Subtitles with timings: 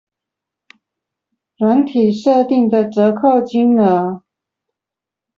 [1.59, 4.23] 軟體設定的折扣金額